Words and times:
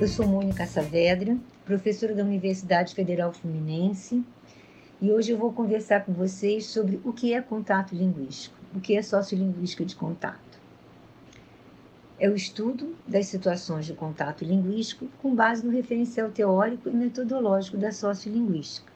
Eu 0.00 0.06
sou 0.06 0.28
Mônica 0.28 0.64
Saavedra, 0.64 1.36
professora 1.64 2.14
da 2.14 2.22
Universidade 2.22 2.94
Federal 2.94 3.32
Fluminense, 3.32 4.24
e 5.02 5.10
hoje 5.10 5.32
eu 5.32 5.36
vou 5.36 5.52
conversar 5.52 6.04
com 6.04 6.12
vocês 6.12 6.66
sobre 6.66 7.00
o 7.04 7.12
que 7.12 7.34
é 7.34 7.42
contato 7.42 7.96
linguístico, 7.96 8.54
o 8.72 8.80
que 8.80 8.96
é 8.96 9.02
sociolinguística 9.02 9.84
de 9.84 9.96
contato. 9.96 10.60
É 12.16 12.30
o 12.30 12.36
estudo 12.36 12.94
das 13.08 13.26
situações 13.26 13.86
de 13.86 13.92
contato 13.92 14.44
linguístico 14.44 15.08
com 15.20 15.34
base 15.34 15.66
no 15.66 15.72
referencial 15.72 16.30
teórico 16.30 16.88
e 16.88 16.92
metodológico 16.92 17.76
da 17.76 17.90
sociolinguística. 17.90 18.92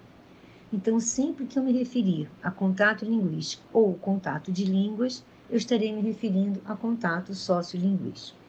Então, 0.73 1.01
sempre 1.01 1.47
que 1.47 1.59
eu 1.59 1.65
me 1.65 1.73
referir 1.73 2.31
a 2.41 2.49
contato 2.49 3.05
linguístico 3.05 3.65
ou 3.73 3.93
contato 3.95 4.53
de 4.53 4.65
línguas, 4.65 5.25
eu 5.51 5.57
estarei 5.57 5.93
me 5.93 6.01
referindo 6.01 6.63
a 6.65 6.77
contato 6.77 7.35
sociolinguístico. 7.35 8.42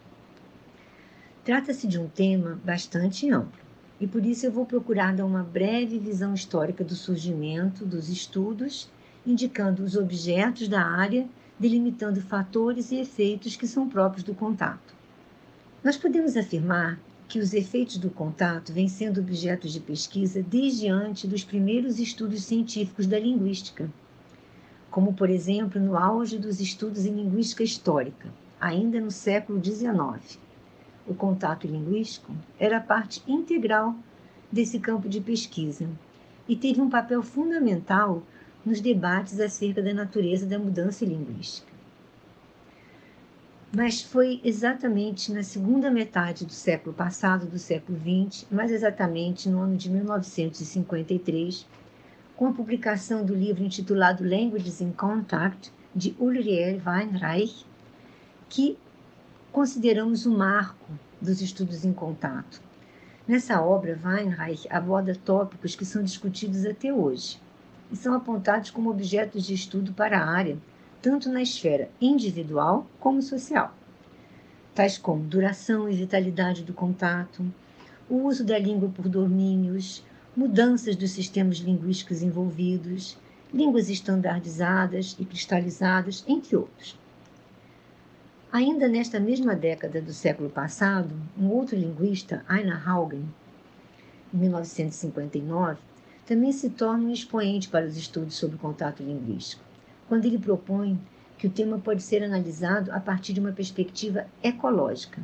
Trata-se 1.43 1.87
de 1.87 1.99
um 1.99 2.07
tema 2.07 2.57
bastante 2.63 3.29
amplo 3.29 3.59
e 3.99 4.07
por 4.07 4.25
isso 4.25 4.45
eu 4.45 4.51
vou 4.51 4.65
procurar 4.65 5.13
dar 5.13 5.25
uma 5.25 5.43
breve 5.43 5.99
visão 5.99 6.33
histórica 6.33 6.85
do 6.85 6.95
surgimento 6.95 7.85
dos 7.85 8.07
estudos, 8.07 8.89
indicando 9.27 9.83
os 9.83 9.97
objetos 9.97 10.69
da 10.69 10.81
área, 10.81 11.27
delimitando 11.59 12.21
fatores 12.21 12.91
e 12.91 12.95
efeitos 12.95 13.57
que 13.57 13.67
são 13.67 13.89
próprios 13.89 14.23
do 14.23 14.33
contato. 14.33 14.95
Nós 15.83 15.97
podemos 15.97 16.37
afirmar 16.37 16.97
que 17.27 17.39
os 17.39 17.53
efeitos 17.53 17.97
do 17.97 18.09
contato 18.09 18.71
vêm 18.71 18.87
sendo 18.87 19.19
objetos 19.19 19.73
de 19.73 19.81
pesquisa 19.81 20.41
desde 20.41 20.87
antes 20.87 21.29
dos 21.29 21.43
primeiros 21.43 21.99
estudos 21.99 22.45
científicos 22.45 23.05
da 23.05 23.19
linguística, 23.19 23.91
como, 24.89 25.13
por 25.13 25.29
exemplo, 25.29 25.81
no 25.81 25.97
auge 25.97 26.37
dos 26.37 26.61
estudos 26.61 27.05
em 27.05 27.13
linguística 27.13 27.63
histórica, 27.63 28.29
ainda 28.61 29.01
no 29.01 29.11
século 29.11 29.61
XIX 29.61 30.41
o 31.07 31.13
contato 31.13 31.67
linguístico, 31.67 32.33
era 32.59 32.79
parte 32.79 33.21
integral 33.27 33.95
desse 34.51 34.79
campo 34.79 35.09
de 35.09 35.19
pesquisa 35.19 35.89
e 36.47 36.55
teve 36.55 36.81
um 36.81 36.89
papel 36.89 37.21
fundamental 37.21 38.23
nos 38.65 38.79
debates 38.79 39.39
acerca 39.39 39.81
da 39.81 39.93
natureza 39.93 40.45
da 40.45 40.57
mudança 40.57 41.05
linguística. 41.05 41.71
Mas 43.75 44.01
foi 44.01 44.39
exatamente 44.43 45.31
na 45.31 45.41
segunda 45.41 45.89
metade 45.89 46.45
do 46.45 46.53
século 46.53 46.93
passado, 46.93 47.47
do 47.47 47.57
século 47.57 47.97
XX, 47.97 48.45
mais 48.51 48.71
exatamente 48.71 49.49
no 49.49 49.59
ano 49.59 49.75
de 49.75 49.89
1953, 49.89 51.65
com 52.35 52.47
a 52.47 52.53
publicação 52.53 53.25
do 53.25 53.33
livro 53.33 53.63
intitulado 53.63 54.23
Languages 54.23 54.79
in 54.79 54.91
Contact, 54.91 55.71
de 55.95 56.15
Uriel 56.19 56.81
Weinreich, 56.85 57.65
que 58.47 58.77
consideramos 59.53 60.25
o 60.25 60.31
marco 60.31 60.91
dos 61.21 61.39
estudos 61.39 61.85
em 61.85 61.93
contato. 61.93 62.59
Nessa 63.27 63.61
obra, 63.61 63.99
Weinreich 64.03 64.67
aborda 64.67 65.13
tópicos 65.13 65.75
que 65.75 65.85
são 65.85 66.01
discutidos 66.01 66.65
até 66.65 66.91
hoje 66.91 67.39
e 67.91 67.95
são 67.95 68.15
apontados 68.15 68.71
como 68.71 68.89
objetos 68.89 69.45
de 69.45 69.53
estudo 69.53 69.93
para 69.93 70.17
a 70.17 70.27
área, 70.27 70.57
tanto 71.03 71.29
na 71.29 71.39
esfera 71.39 71.87
individual 72.01 72.87
como 72.99 73.21
social, 73.21 73.71
tais 74.73 74.97
como 74.97 75.23
duração 75.23 75.87
e 75.87 75.95
vitalidade 75.95 76.63
do 76.63 76.73
contato, 76.73 77.45
o 78.09 78.23
uso 78.23 78.43
da 78.43 78.57
língua 78.57 78.89
por 78.89 79.07
domínios, 79.07 80.03
mudanças 80.35 80.95
dos 80.95 81.11
sistemas 81.11 81.57
linguísticos 81.57 82.23
envolvidos, 82.23 83.19
línguas 83.53 83.87
estandardizadas 83.87 85.15
e 85.19 85.25
cristalizadas, 85.25 86.25
entre 86.27 86.55
outros. 86.55 87.02
Ainda 88.53 88.87
nesta 88.87 89.19
mesma 89.19 89.55
década 89.55 89.99
do 89.99 90.13
século 90.13 90.47
passado, 90.47 91.15
um 91.35 91.49
outro 91.49 91.75
linguista, 91.75 92.45
Einar 92.47 92.87
Haugen, 92.87 93.25
em 94.31 94.37
1959, 94.37 95.79
também 96.23 96.51
se 96.51 96.69
torna 96.69 97.05
um 97.05 97.11
expoente 97.11 97.67
para 97.67 97.87
os 97.87 97.97
estudos 97.97 98.35
sobre 98.35 98.59
contato 98.59 99.01
linguístico, 99.01 99.63
quando 100.07 100.25
ele 100.25 100.37
propõe 100.37 101.01
que 101.35 101.47
o 101.47 101.49
tema 101.49 101.79
pode 101.79 102.03
ser 102.03 102.21
analisado 102.21 102.91
a 102.91 102.99
partir 102.99 103.33
de 103.33 103.39
uma 103.39 103.51
perspectiva 103.51 104.27
ecológica. 104.43 105.19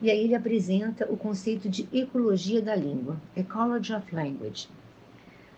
E 0.00 0.10
aí 0.10 0.24
ele 0.24 0.34
apresenta 0.34 1.12
o 1.12 1.18
conceito 1.18 1.68
de 1.68 1.86
ecologia 1.92 2.62
da 2.62 2.74
língua, 2.74 3.20
Ecology 3.36 3.92
of 3.92 4.14
Language. 4.14 4.66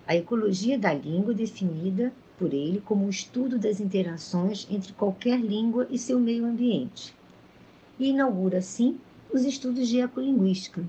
A 0.05 0.17
ecologia 0.17 0.77
da 0.77 0.93
língua 0.93 1.33
definida 1.33 2.13
por 2.43 2.53
ele 2.53 2.83
como 2.85 3.07
o 3.07 3.09
estudo 3.09 3.57
das 3.57 3.79
interações 3.79 4.67
entre 4.69 4.93
qualquer 4.95 5.39
língua 5.39 5.87
e 5.89 5.97
seu 5.97 6.19
meio 6.19 6.45
ambiente. 6.45 7.15
E 8.01 8.09
inaugura, 8.09 8.59
assim, 8.59 8.99
os 9.33 9.45
estudos 9.45 9.87
de 9.87 10.01
ecolinguística, 10.01 10.83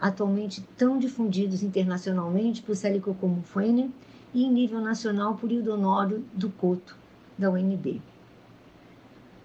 atualmente 0.00 0.66
tão 0.78 0.98
difundidos 0.98 1.62
internacionalmente 1.62 2.62
por 2.62 2.74
Célico 2.74 3.14
Comufene 3.16 3.92
e 4.32 4.44
em 4.44 4.50
nível 4.50 4.80
nacional 4.80 5.34
por 5.34 5.52
Ildonório 5.52 6.24
do 6.32 6.48
Couto, 6.48 6.96
da 7.36 7.50
UNB. 7.50 8.00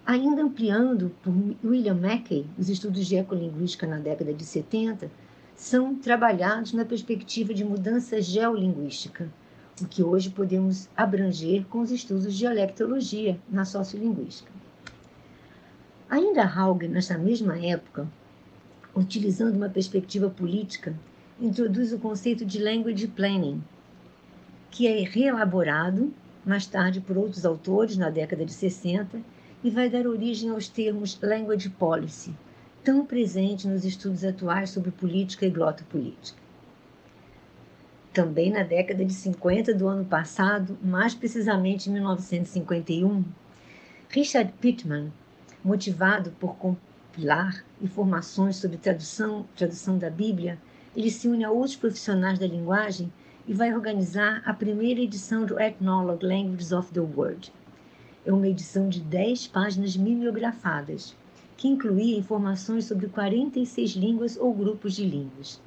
Ainda 0.06 0.42
ampliando 0.42 1.12
por 1.22 1.34
William 1.62 1.96
Mackey, 1.96 2.46
os 2.58 2.70
estudos 2.70 3.06
de 3.06 3.18
ecolinguística 3.18 3.86
na 3.86 3.98
década 3.98 4.34
de 4.34 4.46
70 4.46 5.12
são 5.58 5.94
trabalhados 5.94 6.72
na 6.72 6.86
perspectiva 6.86 7.54
de 7.54 7.66
mudança 7.66 8.22
geolinguística, 8.22 9.30
o 9.82 9.88
que 9.88 10.04
hoje 10.04 10.30
podemos 10.30 10.90
abranger 10.96 11.66
com 11.66 11.80
os 11.80 11.92
estudos 11.92 12.34
de 12.34 12.40
dialectologia 12.40 13.40
na 13.50 13.66
sociolinguística. 13.66 14.52
Ainda 16.10 16.44
Haugen, 16.44 16.90
nessa 16.90 17.18
mesma 17.18 17.58
época, 17.64 18.08
utilizando 18.96 19.56
uma 19.56 19.70
perspectiva 19.70 20.30
política, 20.30 20.96
introduz 21.40 21.94
o 21.94 22.00
conceito 22.00 22.46
de 22.46 22.62
language 22.62 23.08
planning, 23.08 23.64
que 24.72 24.88
é 24.88 25.04
reelaborado 25.04 26.14
mais 26.46 26.66
tarde 26.66 27.00
por 27.00 27.18
outros 27.18 27.46
autores 27.46 27.96
na 27.96 28.10
década 28.10 28.46
de 28.46 28.54
60 28.54 29.22
e 29.64 29.70
vai 29.70 29.90
dar 29.90 30.08
origem 30.08 30.50
aos 30.50 30.68
termos 30.68 31.20
language 31.22 31.70
policy, 31.70 32.34
tão 32.84 33.06
presente 33.06 33.68
nos 33.68 33.86
estudos 33.86 34.24
atuais 34.24 34.70
sobre 34.70 34.92
política 34.92 35.46
e 35.46 35.50
glotopolítica 35.50 36.49
também 38.14 38.52
na 38.52 38.64
década 38.64 39.06
de 39.06 39.14
50 39.14 39.74
do 39.74 39.88
ano 39.88 40.04
passado, 40.04 40.78
mais 40.84 41.14
precisamente 41.14 41.90
em 41.90 41.94
1951, 41.94 43.24
Richard 44.10 44.52
Pittman, 44.60 45.12
motivado 45.64 46.32
por 46.40 46.56
compilar 46.56 47.64
informações 47.82 48.56
sobre 48.56 48.78
tradução, 48.78 49.46
tradução 49.56 49.98
da 49.98 50.10
Bíblia, 50.10 50.58
ele 50.96 51.12
se 51.12 51.28
une 51.28 51.44
a 51.44 51.52
outros 51.52 51.76
profissionais 51.76 52.40
da 52.40 52.48
linguagem 52.48 53.12
e 53.48 53.54
vai 53.54 53.74
organizar 53.74 54.42
a 54.46 54.54
primeira 54.54 55.02
edição 55.02 55.46
do 55.46 55.60
Ethnologue 55.60 56.26
Languages 56.26 56.72
of 56.72 56.92
the 56.92 57.00
World. 57.00 57.54
É 58.26 58.34
uma 58.34 58.48
edição 58.48 58.90
de 58.90 59.00
10 59.02 59.48
páginas 59.48 59.96
mimeografadas, 59.96 61.16
que 61.56 61.68
incluía 61.68 62.18
informações 62.18 62.86
sobre 62.86 63.08
46 63.08 63.92
línguas 63.92 64.38
ou 64.38 64.54
grupos 64.54 64.96
de 64.96 65.06
línguas. 65.06 65.62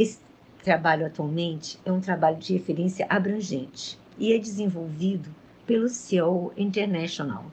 Esse 0.00 0.18
trabalho 0.64 1.04
atualmente 1.04 1.78
é 1.84 1.92
um 1.92 2.00
trabalho 2.00 2.38
de 2.38 2.54
referência 2.54 3.04
abrangente 3.06 3.98
e 4.18 4.32
é 4.32 4.38
desenvolvido 4.38 5.28
pelo 5.66 5.90
CEO 5.90 6.54
International, 6.56 7.44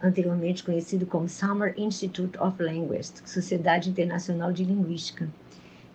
anteriormente 0.00 0.62
conhecido 0.62 1.04
como 1.04 1.28
Summer 1.28 1.74
Institute 1.76 2.38
of 2.38 2.62
Linguistics, 2.62 3.32
Sociedade 3.32 3.90
Internacional 3.90 4.52
de 4.52 4.62
Linguística. 4.62 5.28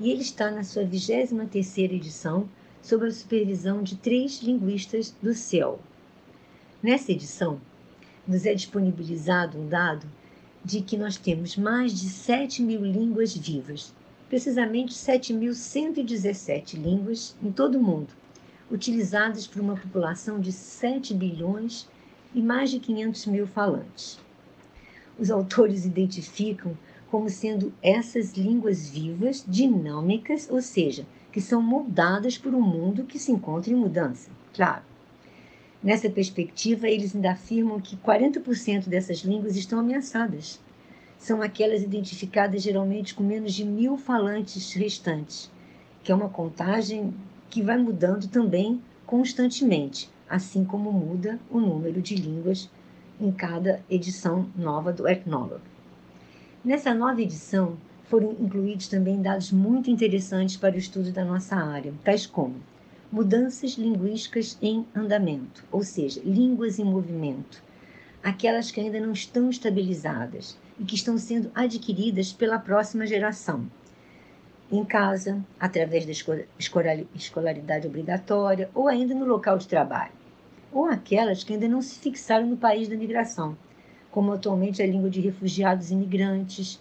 E 0.02 0.12
ele 0.12 0.22
está 0.22 0.52
na 0.52 0.66
sua 0.66 0.84
23ª 0.84 1.94
edição 1.94 2.50
sob 2.82 3.08
a 3.08 3.12
supervisão 3.12 3.82
de 3.82 3.96
três 3.96 4.42
linguistas 4.42 5.16
do 5.24 5.34
CEL. 5.34 5.80
Nessa 6.84 7.14
edição, 7.14 7.58
nos 8.28 8.46
é 8.46 8.54
disponibilizado 8.54 9.58
um 9.58 9.70
dado 9.70 10.06
de 10.62 10.82
que 10.82 10.98
nós 10.98 11.16
temos 11.16 11.56
mais 11.56 11.98
de 11.98 12.10
7 12.10 12.62
mil 12.64 12.84
línguas 12.84 13.34
vivas, 13.34 13.94
precisamente 14.30 14.94
7.117 14.94 16.76
línguas 16.76 17.36
em 17.44 17.52
todo 17.52 17.80
o 17.80 17.84
mundo, 17.84 18.14
utilizadas 18.70 19.48
por 19.48 19.60
uma 19.60 19.76
população 19.76 20.40
de 20.40 20.52
7 20.52 21.16
bilhões 21.16 21.90
e 22.34 22.42
mais 22.42 22.70
de 22.70 22.80
500 22.80 23.26
mil 23.26 23.48
falantes. 23.48 24.20
Os 25.18 25.32
autores 25.32 25.84
identificam 25.84 26.78
como 27.10 27.28
sendo 27.28 27.74
essas 27.82 28.34
línguas 28.34 28.88
vivas, 28.88 29.44
dinâmicas, 29.48 30.48
ou 30.48 30.62
seja, 30.62 31.08
que 31.32 31.42
são 31.42 31.60
moldadas 31.60 32.38
por 32.38 32.54
um 32.54 32.62
mundo 32.62 33.06
que 33.06 33.18
se 33.18 33.32
encontra 33.32 33.74
em 33.74 33.76
mudança, 33.76 34.30
claro. 34.54 34.84
Nessa 35.82 36.10
perspectiva, 36.10 36.88
eles 36.88 37.16
ainda 37.16 37.32
afirmam 37.32 37.80
que 37.80 37.98
40% 37.98 38.88
dessas 38.88 39.20
línguas 39.20 39.56
estão 39.56 39.80
ameaçadas 39.80 40.60
são 41.20 41.42
aquelas 41.42 41.84
identificadas 41.84 42.64
geralmente 42.64 43.14
com 43.14 43.22
menos 43.22 43.54
de 43.54 43.66
mil 43.66 43.98
falantes 43.98 44.72
restantes, 44.74 45.52
que 46.02 46.14
é 46.14 46.16
uma 46.16 46.30
contagem 46.30 47.14
que 47.50 47.62
vai 47.62 47.78
mudando 47.78 48.28
também 48.30 48.82
constantemente, 49.06 50.10
assim 50.30 50.64
como 50.64 50.92
muda 50.94 51.38
o 51.52 51.60
número 51.60 52.02
de 52.02 52.16
línguas 52.16 52.70
em 53.20 53.32
cada 53.32 53.84
edição 53.90 54.48
nova 54.56 54.94
do 54.94 55.08
Ethnologue. 55.08 55.62
Nessa 56.64 56.94
nova 56.94 57.22
edição, 57.22 57.78
foram 58.06 58.32
incluídos 58.40 58.88
também 58.88 59.22
dados 59.22 59.52
muito 59.52 59.92
interessantes 59.92 60.56
para 60.56 60.76
o 60.76 60.80
estudo 60.80 61.12
da 61.12 61.26
nossa 61.26 61.56
área, 61.56 61.94
tais 62.04 62.26
como 62.26 62.56
mudanças 63.12 63.74
linguísticas 63.74 64.58
em 64.62 64.86
andamento, 64.96 65.66
ou 65.72 65.84
seja, 65.84 66.22
línguas 66.24 66.80
em 66.80 66.86
movimento, 66.86 67.62
aquelas 68.24 68.72
que 68.72 68.80
ainda 68.80 69.00
não 69.00 69.12
estão 69.12 69.50
estabilizadas 69.50 70.58
e 70.80 70.86
que 70.86 70.96
estão 70.96 71.18
sendo 71.18 71.52
adquiridas 71.54 72.32
pela 72.32 72.58
próxima 72.58 73.06
geração. 73.06 73.70
Em 74.72 74.86
casa, 74.86 75.44
através 75.60 76.06
da 76.06 76.14
escolaridade 77.16 77.88
obrigatória 77.88 78.70
ou 78.74 78.88
ainda 78.88 79.14
no 79.14 79.26
local 79.26 79.58
de 79.58 79.68
trabalho. 79.68 80.14
Ou 80.72 80.86
aquelas 80.86 81.44
que 81.44 81.54
ainda 81.54 81.68
não 81.68 81.82
se 81.82 82.00
fixaram 82.00 82.48
no 82.48 82.56
país 82.56 82.88
da 82.88 82.96
migração, 82.96 83.58
como 84.12 84.32
atualmente 84.32 84.82
a 84.82 84.88
língua 84.88 85.10
de 85.10 85.20
refugiados 85.20 85.90
imigrantes, 85.90 86.80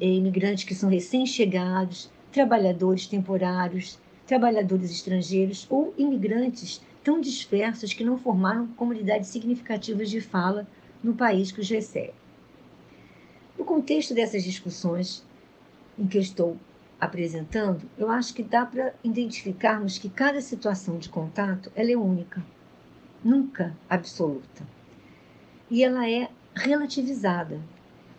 imigrantes 0.00 0.64
que 0.64 0.74
são 0.74 0.88
recém-chegados, 0.88 2.10
trabalhadores 2.32 3.06
temporários, 3.06 3.98
trabalhadores 4.26 4.90
estrangeiros 4.90 5.66
ou 5.68 5.92
imigrantes 5.98 6.80
tão 7.04 7.20
dispersos 7.20 7.92
que 7.92 8.04
não 8.04 8.16
formaram 8.16 8.66
comunidades 8.68 9.28
significativas 9.28 10.08
de 10.08 10.22
fala 10.22 10.66
no 11.04 11.12
país 11.12 11.52
que 11.52 11.60
os 11.60 11.68
recebe. 11.68 12.21
No 13.62 13.66
contexto 13.66 14.12
dessas 14.12 14.42
discussões 14.42 15.24
em 15.96 16.04
que 16.04 16.18
eu 16.18 16.20
estou 16.20 16.56
apresentando, 17.00 17.88
eu 17.96 18.10
acho 18.10 18.34
que 18.34 18.42
dá 18.42 18.66
para 18.66 18.92
identificarmos 19.04 19.98
que 19.98 20.10
cada 20.10 20.40
situação 20.40 20.98
de 20.98 21.08
contato 21.08 21.70
ela 21.76 21.92
é 21.92 21.96
única, 21.96 22.44
nunca 23.22 23.72
absoluta. 23.88 24.66
E 25.70 25.84
ela 25.84 26.10
é 26.10 26.28
relativizada, 26.52 27.60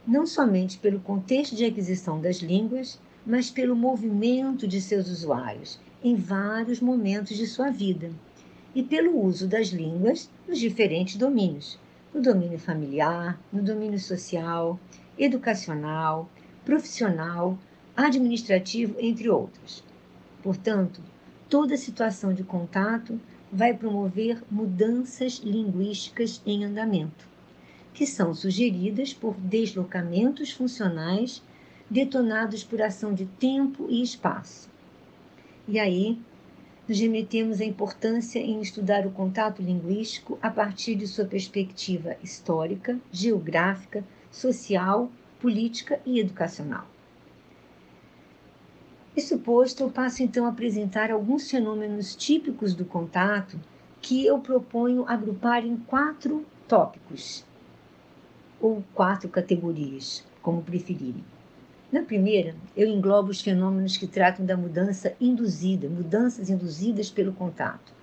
não 0.08 0.26
somente 0.26 0.78
pelo 0.78 1.02
contexto 1.02 1.58
de 1.58 1.66
aquisição 1.66 2.22
das 2.22 2.38
línguas, 2.38 2.98
mas 3.26 3.50
pelo 3.50 3.76
movimento 3.76 4.66
de 4.66 4.80
seus 4.80 5.10
usuários 5.10 5.78
em 6.02 6.16
vários 6.16 6.80
momentos 6.80 7.36
de 7.36 7.46
sua 7.48 7.70
vida 7.70 8.12
e 8.74 8.82
pelo 8.82 9.22
uso 9.22 9.46
das 9.46 9.68
línguas 9.68 10.30
nos 10.48 10.58
diferentes 10.58 11.18
domínios, 11.18 11.78
no 12.14 12.22
domínio 12.22 12.60
familiar, 12.60 13.38
no 13.52 13.62
domínio 13.62 14.00
social, 14.00 14.80
educacional, 15.18 16.30
profissional, 16.66 17.58
administrativo, 17.96 18.96
entre 19.00 19.30
outros. 19.30 19.84
Portanto, 20.42 21.02
toda 21.50 21.78
situação 21.78 22.34
de 22.34 22.44
contato 22.44 23.20
vai 23.52 23.74
promover 23.74 24.42
mudanças 24.50 25.40
linguísticas 25.44 26.42
em 26.46 26.66
andamento, 26.66 27.28
que 27.94 28.08
são 28.08 28.34
sugeridas 28.34 29.14
por 29.14 29.36
deslocamentos 29.36 30.52
funcionais 30.52 31.44
detonados 31.90 32.64
por 32.64 32.82
ação 32.82 33.14
de 33.14 33.26
tempo 33.26 33.86
e 33.90 34.02
espaço. 34.02 34.68
E 35.68 35.80
aí, 35.80 36.18
nos 36.88 37.00
remetemos 37.00 37.62
à 37.62 37.66
importância 37.66 38.40
em 38.40 38.60
estudar 38.60 39.06
o 39.06 39.12
contato 39.12 39.62
linguístico 39.62 40.38
a 40.42 40.50
partir 40.50 40.96
de 40.96 41.08
sua 41.08 41.26
perspectiva 41.26 42.18
histórica, 42.22 43.00
geográfica, 43.12 44.04
social, 44.34 45.12
política 45.40 46.02
e 46.06 46.20
educacional. 46.20 46.88
Isso 49.16 49.38
posto, 49.38 49.84
eu 49.84 49.92
passo 49.92 50.24
então 50.24 50.46
a 50.46 50.50
apresentar 50.50 51.12
alguns 51.12 51.50
fenômenos 51.50 52.16
típicos 52.16 52.74
do 52.74 52.84
contato 52.84 53.60
que 54.02 54.26
eu 54.26 54.40
proponho 54.40 55.06
agrupar 55.08 55.64
em 55.64 55.78
quatro 55.78 56.44
tópicos, 56.68 57.46
ou 58.60 58.84
quatro 58.94 59.30
categorias, 59.30 60.26
como 60.42 60.64
preferirem. 60.64 61.24
Na 61.92 62.02
primeira, 62.02 62.56
eu 62.76 62.88
englobo 62.88 63.30
os 63.30 63.40
fenômenos 63.40 63.98
que 63.98 64.08
tratam 64.08 64.44
da 64.44 64.58
mudança 64.58 65.14
induzida, 65.22 65.88
mudanças 65.88 66.50
induzidas 66.50 67.12
pelo 67.12 67.34
contato. 67.34 67.94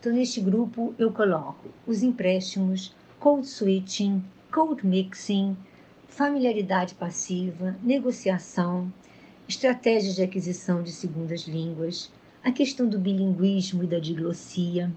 Então, 0.00 0.12
neste 0.12 0.40
grupo, 0.40 0.92
eu 0.98 1.12
coloco 1.12 1.68
os 1.86 2.02
empréstimos, 2.02 2.92
code 3.20 3.46
switching, 3.46 4.22
code 4.50 4.84
mixing, 4.84 5.56
familiaridade 6.16 6.94
passiva, 6.94 7.76
negociação, 7.82 8.90
estratégias 9.46 10.14
de 10.14 10.22
aquisição 10.22 10.82
de 10.82 10.90
segundas 10.90 11.42
línguas, 11.42 12.10
a 12.42 12.50
questão 12.50 12.88
do 12.88 12.98
bilinguismo 12.98 13.84
e 13.84 13.86
da 13.86 13.98
diglossia, 13.98 14.90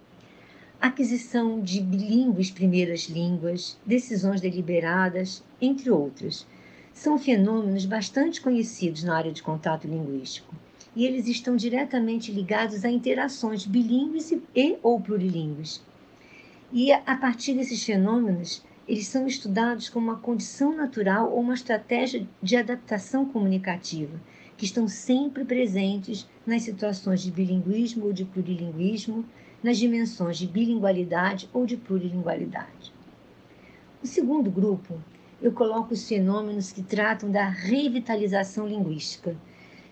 aquisição 0.79 1.59
de 1.59 1.81
bilíngues 1.81 2.49
primeiras 2.49 3.09
línguas, 3.09 3.77
decisões 3.85 4.39
deliberadas, 4.39 5.43
entre 5.59 5.91
outras 5.91 6.47
são 6.93 7.19
fenômenos 7.19 7.85
bastante 7.85 8.39
conhecidos 8.39 9.03
na 9.03 9.17
área 9.17 9.33
de 9.33 9.43
contato 9.43 9.89
linguístico 9.89 10.55
e 10.95 11.05
eles 11.05 11.27
estão 11.27 11.57
diretamente 11.57 12.31
ligados 12.31 12.85
a 12.85 12.89
interações 12.89 13.65
bilíngues 13.65 14.31
e 14.55 14.77
ou 14.81 15.01
plurilíngues. 15.01 15.83
E 16.71 16.93
a 16.93 17.17
partir 17.17 17.55
desses 17.55 17.83
fenômenos, 17.83 18.63
eles 18.89 19.05
são 19.05 19.27
estudados 19.27 19.87
como 19.87 20.07
uma 20.07 20.17
condição 20.17 20.75
natural 20.75 21.31
ou 21.31 21.41
uma 21.41 21.53
estratégia 21.53 22.27
de 22.41 22.55
adaptação 22.55 23.23
comunicativa, 23.23 24.19
que 24.57 24.65
estão 24.65 24.87
sempre 24.87 25.45
presentes 25.45 26.27
nas 26.43 26.63
situações 26.63 27.21
de 27.21 27.29
bilinguismo 27.29 28.07
ou 28.07 28.13
de 28.13 28.25
plurilinguismo, 28.25 29.23
nas 29.61 29.77
dimensões 29.77 30.39
de 30.39 30.47
bilingualidade 30.47 31.47
ou 31.53 31.67
de 31.67 31.77
plurilingualidade. 31.77 32.91
O 34.01 34.07
segundo 34.07 34.49
grupo 34.49 34.99
eu 35.39 35.51
coloco 35.51 35.93
os 35.93 36.07
fenômenos 36.07 36.71
que 36.71 36.81
tratam 36.81 37.29
da 37.29 37.47
revitalização 37.47 38.67
linguística, 38.67 39.37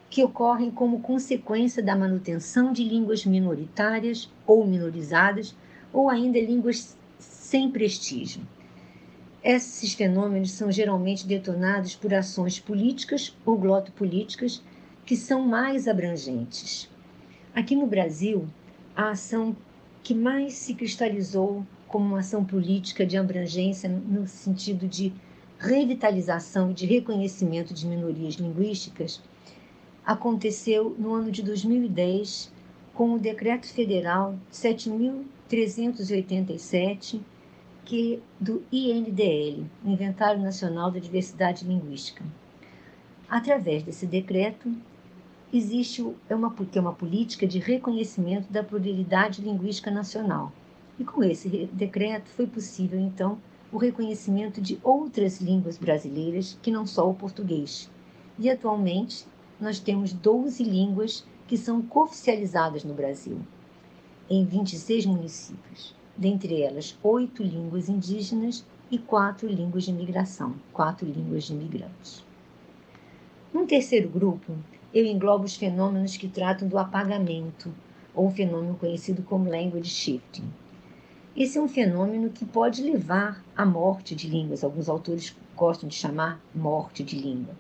que 0.10 0.24
ocorrem 0.24 0.72
como 0.72 1.02
consequência 1.02 1.84
da 1.84 1.96
manutenção 1.96 2.74
de 2.74 2.84
línguas 2.84 3.24
minoritárias 3.28 4.28
ou 4.48 4.66
minorizadas, 4.66 5.56
ou 5.94 6.10
ainda 6.10 6.40
línguas 6.40 6.98
sem 7.20 7.70
prestígio. 7.70 8.42
Esses 9.44 9.94
fenômenos 9.94 10.52
são 10.52 10.72
geralmente 10.72 11.28
detonados 11.28 11.96
por 11.96 12.14
ações 12.14 12.60
políticas 12.60 13.36
ou 13.46 13.58
glotopolíticas 13.58 14.62
que 15.06 15.16
são 15.16 15.42
mais 15.42 15.88
abrangentes. 15.88 16.90
Aqui 17.54 17.76
no 17.76 17.88
Brasil, 17.88 18.48
a 18.96 19.12
ação 19.12 19.56
que 20.04 20.14
mais 20.14 20.54
se 20.54 20.74
cristalizou 20.74 21.66
como 21.88 22.06
uma 22.06 22.20
ação 22.20 22.44
política 22.44 23.06
de 23.06 23.16
abrangência 23.18 23.88
no 23.88 24.28
sentido 24.28 24.86
de 24.88 25.14
revitalização 25.60 26.72
e 26.72 26.74
de 26.74 26.86
reconhecimento 26.86 27.74
de 27.74 27.88
minorias 27.88 28.36
linguísticas 28.36 29.22
aconteceu 30.06 30.94
no 30.98 31.14
ano 31.14 31.32
de 31.32 31.44
2010 31.44 32.52
com 32.94 33.14
o 33.14 33.20
Decreto 33.20 33.68
Federal 33.68 34.36
7.387, 34.52 37.22
do 38.38 38.62
INDL, 38.70 39.66
Inventário 39.86 40.42
Nacional 40.42 40.92
da 40.92 41.00
Diversidade 41.00 41.66
Linguística. 41.66 42.22
Através 43.30 43.82
desse 43.84 44.06
decreto, 44.06 44.70
existe 45.54 46.06
é 46.28 46.36
uma, 46.36 46.54
é 46.76 46.80
uma 46.82 46.94
política 46.94 47.48
de 47.48 47.60
reconhecimento 47.60 48.52
da 48.52 48.62
pluralidade 48.62 49.42
linguística 49.42 49.90
nacional. 49.90 50.52
E 51.00 51.06
com 51.06 51.24
esse 51.24 51.48
decreto 51.72 52.30
foi 52.30 52.46
possível, 52.46 53.00
então, 53.00 53.38
o 53.72 53.78
reconhecimento 53.78 54.60
de 54.60 54.78
outras 54.84 55.40
línguas 55.40 55.78
brasileiras 55.78 56.58
que 56.62 56.72
não 56.72 56.86
só 56.86 57.10
o 57.10 57.14
português. 57.14 57.90
E 58.38 58.50
atualmente 58.50 59.26
nós 59.60 59.80
temos 59.80 60.12
12 60.12 60.62
línguas 60.62 61.26
que 61.48 61.58
são 61.58 61.82
cooficializadas 61.82 62.84
no 62.84 62.94
Brasil, 62.94 63.40
em 64.30 64.44
26 64.44 65.06
municípios, 65.06 65.96
dentre 66.18 66.62
elas 66.62 66.98
oito 67.04 67.44
línguas 67.44 67.90
indígenas 67.90 68.66
e 68.90 68.98
quatro 68.98 69.48
línguas 69.48 69.84
de 69.84 69.94
migração, 69.94 70.56
quatro 70.74 71.06
línguas 71.06 71.44
de 71.44 71.54
imigrantes. 71.54 72.26
Num 73.54 73.66
terceiro 73.66 74.10
grupo, 74.10 74.54
eu 74.94 75.06
englobo 75.06 75.46
os 75.46 75.56
fenômenos 75.56 76.18
que 76.18 76.28
tratam 76.28 76.68
do 76.68 76.78
apagamento, 76.78 77.74
ou 78.16 78.28
um 78.28 78.32
fenômeno 78.32 78.76
conhecido 78.76 79.22
como 79.24 79.50
language 79.50 79.90
shifting 79.90 80.50
esse 81.38 81.60
é 81.60 81.62
um 81.62 81.68
fenômeno 81.68 82.32
que 82.32 82.44
pode 82.44 82.82
levar 82.82 83.46
à 83.56 83.64
morte 83.64 84.16
de 84.16 84.28
línguas. 84.28 84.64
Alguns 84.64 84.90
autores 84.90 85.38
gostam 85.56 85.88
de 85.88 85.94
chamar 85.94 86.42
morte 86.54 87.04
de 87.04 87.16
língua. 87.16 87.54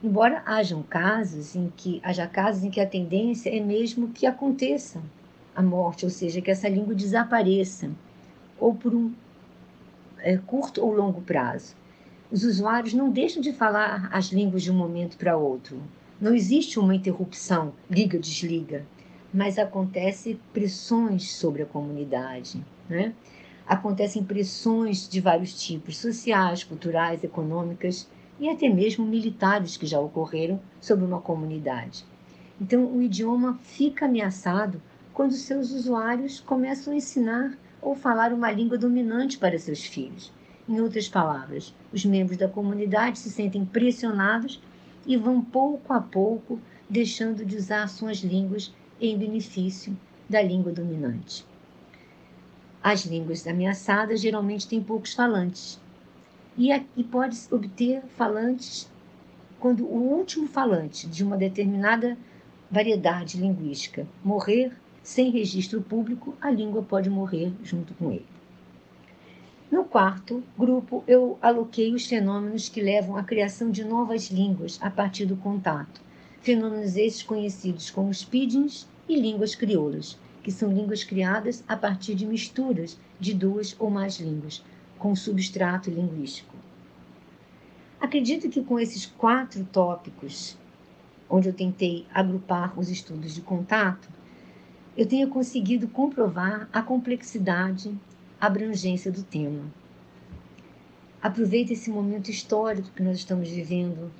Embora 0.00 0.44
hajam 0.46 0.80
casos 0.80 1.56
em 1.56 1.72
que 1.76 2.00
haja 2.04 2.24
casos 2.28 2.62
em 2.62 2.70
que 2.70 2.80
a 2.80 2.86
tendência 2.86 3.50
é 3.50 3.58
mesmo 3.58 4.10
que 4.10 4.26
aconteça 4.26 5.02
a 5.54 5.62
morte, 5.62 6.04
ou 6.04 6.10
seja, 6.10 6.40
que 6.40 6.50
essa 6.50 6.68
língua 6.68 6.94
desapareça, 6.94 7.90
ou 8.58 8.74
por 8.74 8.94
um 8.94 9.12
é, 10.18 10.36
curto 10.36 10.82
ou 10.82 10.94
longo 10.94 11.20
prazo. 11.20 11.74
Os 12.30 12.44
usuários 12.44 12.94
não 12.94 13.10
deixam 13.10 13.42
de 13.42 13.52
falar 13.52 14.08
as 14.12 14.26
línguas 14.26 14.62
de 14.62 14.70
um 14.70 14.76
momento 14.76 15.16
para 15.16 15.36
outro. 15.36 15.80
Não 16.20 16.34
existe 16.34 16.78
uma 16.78 16.94
interrupção, 16.94 17.72
liga, 17.90 18.18
desliga, 18.18 18.84
mas 19.32 19.58
acontece 19.58 20.40
pressões 20.52 21.32
sobre 21.34 21.62
a 21.62 21.66
comunidade 21.66 22.64
né? 22.88 23.14
Acontecem 23.66 24.22
pressões 24.22 25.08
de 25.08 25.20
vários 25.20 25.54
tipos, 25.60 25.96
sociais, 25.96 26.62
culturais, 26.62 27.24
econômicas, 27.24 28.08
e 28.38 28.48
até 28.48 28.68
mesmo 28.68 29.06
militares 29.06 29.76
que 29.76 29.86
já 29.86 30.00
ocorreram 30.00 30.60
sobre 30.80 31.04
uma 31.04 31.20
comunidade. 31.20 32.04
Então, 32.60 32.84
o 32.84 33.00
idioma 33.00 33.58
fica 33.62 34.06
ameaçado 34.06 34.82
quando 35.14 35.32
seus 35.32 35.70
usuários 35.70 36.40
começam 36.40 36.92
a 36.92 36.96
ensinar 36.96 37.56
ou 37.80 37.94
falar 37.94 38.32
uma 38.32 38.50
língua 38.50 38.76
dominante 38.76 39.38
para 39.38 39.58
seus 39.58 39.84
filhos. 39.84 40.32
Em 40.68 40.80
outras 40.80 41.08
palavras, 41.08 41.72
os 41.92 42.04
membros 42.04 42.36
da 42.36 42.48
comunidade 42.48 43.20
se 43.20 43.30
sentem 43.30 43.64
pressionados 43.64 44.60
e 45.06 45.16
vão 45.16 45.40
pouco 45.40 45.92
a 45.92 46.00
pouco 46.00 46.58
deixando 46.90 47.44
de 47.44 47.56
usar 47.56 47.88
suas 47.88 48.18
línguas 48.18 48.74
em 49.00 49.16
benefício 49.16 49.96
da 50.28 50.42
língua 50.42 50.72
dominante. 50.72 51.46
As 52.82 53.06
línguas 53.06 53.46
ameaçadas 53.46 54.20
geralmente 54.20 54.66
têm 54.66 54.82
poucos 54.82 55.14
falantes 55.14 55.80
e, 56.58 56.70
e 56.96 57.04
pode 57.04 57.38
obter 57.50 58.02
falantes 58.16 58.90
quando 59.60 59.84
o 59.84 60.16
último 60.16 60.48
falante 60.48 61.06
de 61.06 61.22
uma 61.22 61.36
determinada 61.36 62.18
variedade 62.70 63.38
linguística 63.38 64.06
morrer 64.22 64.72
sem 65.04 65.30
registro 65.30 65.82
público, 65.82 66.34
a 66.40 66.50
língua 66.50 66.82
pode 66.82 67.10
morrer 67.10 67.52
junto 67.62 67.92
com 67.94 68.10
ele. 68.10 68.26
No 69.70 69.84
quarto 69.84 70.42
grupo, 70.58 71.04
eu 71.06 71.38
aloquei 71.42 71.94
os 71.94 72.06
fenômenos 72.06 72.70
que 72.70 72.80
levam 72.80 73.14
à 73.16 73.22
criação 73.22 73.70
de 73.70 73.84
novas 73.84 74.30
línguas 74.30 74.78
a 74.80 74.90
partir 74.90 75.26
do 75.26 75.36
contato. 75.36 76.00
Fenômenos 76.40 76.96
esses 76.96 77.22
conhecidos 77.22 77.90
como 77.90 78.14
speedings 78.14 78.88
e 79.06 79.20
línguas 79.20 79.54
crioulas, 79.54 80.18
que 80.42 80.50
são 80.50 80.72
línguas 80.72 81.04
criadas 81.04 81.62
a 81.68 81.76
partir 81.76 82.14
de 82.14 82.26
misturas 82.26 82.98
de 83.20 83.34
duas 83.34 83.76
ou 83.78 83.90
mais 83.90 84.18
línguas, 84.18 84.64
com 84.98 85.14
substrato 85.14 85.90
linguístico. 85.90 86.54
Acredito 88.00 88.48
que 88.48 88.62
com 88.62 88.78
esses 88.78 89.04
quatro 89.04 89.64
tópicos, 89.66 90.56
onde 91.28 91.48
eu 91.48 91.52
tentei 91.52 92.06
agrupar 92.14 92.78
os 92.78 92.88
estudos 92.88 93.34
de 93.34 93.42
contato, 93.42 94.08
eu 94.96 95.06
tenha 95.06 95.26
conseguido 95.26 95.88
comprovar 95.88 96.68
a 96.72 96.80
complexidade, 96.80 97.92
a 98.40 98.46
abrangência 98.46 99.10
do 99.10 99.24
tema. 99.24 99.62
Aproveite 101.20 101.72
esse 101.72 101.90
momento 101.90 102.30
histórico 102.30 102.90
que 102.94 103.02
nós 103.02 103.16
estamos 103.16 103.48
vivendo 103.48 104.12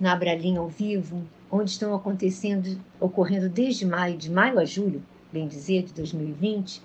na 0.00 0.12
Abralim 0.12 0.56
ao 0.56 0.68
vivo, 0.68 1.22
onde 1.50 1.70
estão 1.70 1.94
acontecendo, 1.94 2.80
ocorrendo 2.98 3.50
desde 3.50 3.84
maio, 3.84 4.16
de 4.16 4.30
maio 4.30 4.58
a 4.58 4.64
julho, 4.64 5.02
bem 5.30 5.46
dizer, 5.46 5.82
de 5.82 5.92
2020, 5.92 6.80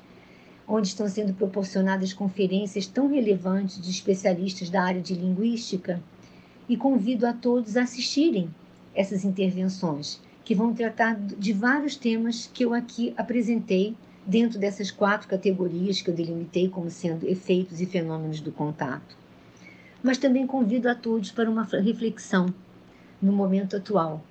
onde 0.68 0.88
estão 0.88 1.08
sendo 1.08 1.34
proporcionadas 1.34 2.12
conferências 2.12 2.88
tão 2.88 3.08
relevantes 3.08 3.82
de 3.82 3.90
especialistas 3.90 4.70
da 4.70 4.84
área 4.84 5.02
de 5.02 5.14
linguística, 5.14 6.02
e 6.68 6.76
convido 6.76 7.26
a 7.26 7.32
todos 7.32 7.78
a 7.78 7.84
assistirem 7.84 8.54
essas 8.94 9.24
intervenções 9.24 10.20
que 10.48 10.56
vão 10.56 10.74
tratar 10.74 11.14
de 11.20 11.52
vários 11.52 11.98
temas 11.98 12.50
que 12.54 12.64
eu 12.64 12.74
aqui 12.74 13.14
apresentei 13.18 13.98
dentro 14.26 14.58
dessas 14.58 14.90
quatro 14.90 15.28
categorias 15.28 16.02
que 16.02 16.10
eu 16.10 16.16
delimitei 16.16 16.70
como 16.70 16.90
sendo 16.90 17.28
efeitos 17.28 17.82
e 17.82 17.86
fenômenos 17.86 18.40
do 18.40 18.50
contato. 18.50 19.18
Mas 20.02 20.18
também 20.18 20.48
convido 20.48 20.90
a 20.90 20.96
todos 20.96 21.32
para 21.32 21.50
uma 21.50 21.66
reflexão 21.66 22.46
no 23.22 23.34
momento 23.34 23.76
atual, 23.76 24.24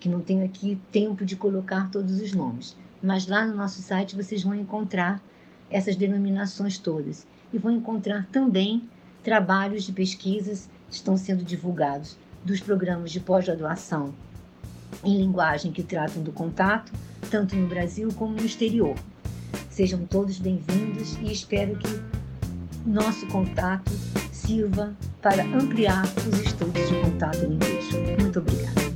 que 0.00 0.08
não 0.08 0.20
tenho 0.20 0.44
aqui 0.44 0.76
tempo 0.90 1.24
de 1.24 1.36
colocar 1.36 1.88
todos 1.92 2.20
os 2.20 2.32
nomes. 2.32 2.76
Mas 3.00 3.28
lá 3.28 3.46
no 3.46 3.54
nosso 3.54 3.80
site 3.80 4.16
vocês 4.16 4.42
vão 4.42 4.52
encontrar 4.52 5.22
essas 5.70 5.94
denominações 5.94 6.76
todas 6.76 7.24
e 7.52 7.58
vão 7.58 7.70
encontrar 7.70 8.26
também 8.32 8.82
trabalhos 9.22 9.84
de 9.84 9.92
pesquisas 9.92 10.68
que 10.88 10.96
estão 10.96 11.16
sendo 11.16 11.44
divulgados 11.44 12.18
dos 12.44 12.58
programas 12.58 13.12
de 13.12 13.20
pós-graduação 13.20 14.12
em 15.04 15.18
linguagem 15.18 15.70
que 15.70 15.84
tratam 15.84 16.20
do 16.20 16.32
contato, 16.32 16.90
tanto 17.30 17.54
no 17.54 17.68
Brasil 17.68 18.12
como 18.14 18.34
no 18.34 18.44
exterior. 18.44 18.96
Sejam 19.70 20.04
todos 20.06 20.38
bem-vindos 20.38 21.16
e 21.22 21.32
espero 21.32 21.76
que 21.76 22.03
nosso 22.84 23.26
contato 23.26 23.90
sirva 24.32 24.94
para 25.22 25.44
ampliar 25.44 26.04
os 26.28 26.40
estudos 26.40 26.88
de 26.88 27.00
contato 27.00 27.46
linguístico. 27.46 28.20
Muito 28.20 28.38
obrigada. 28.38 28.93